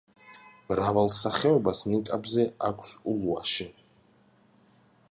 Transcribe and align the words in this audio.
მრავალ 0.71 1.11
სახეობას 1.17 1.83
ნიკაპზე 1.91 2.47
აქვს 2.71 2.95
ულვაში. 3.13 3.71